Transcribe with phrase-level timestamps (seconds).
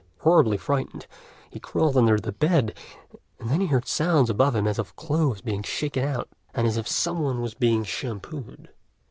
[0.21, 1.05] Horribly frightened,
[1.51, 2.73] he crawled under the bed,
[3.39, 6.75] and then he heard sounds above him as of clothes being shaken out, and as
[6.75, 8.69] if some one was being shampooed.